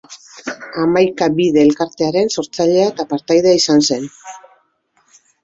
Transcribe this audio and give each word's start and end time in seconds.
Hamaika 0.83 1.27
Bide 1.39 1.61
Elkartearen 1.65 2.33
sortzailea 2.37 2.89
eta 2.93 3.07
partaidea 3.13 3.55
izan 3.61 3.87
zen. 3.91 4.11